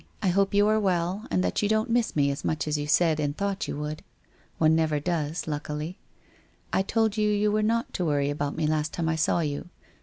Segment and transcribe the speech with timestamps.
[0.23, 2.87] I hope you are well, and that you don't miss me as much as you
[2.87, 4.01] said and thought you would.
[4.57, 5.99] One never does, luckily.
[6.73, 9.69] I told you you were not to worry about me last time I saw you.